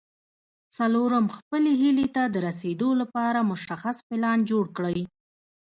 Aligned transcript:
څلورم 0.75 1.25
خپلې 1.37 1.71
هيلې 1.81 2.07
ته 2.15 2.23
د 2.33 2.35
رسېدو 2.47 2.89
لپاره 3.01 3.47
مشخص 3.51 3.97
پلان 4.09 4.39
جوړ 4.49 4.65
کړئ. 4.77 4.99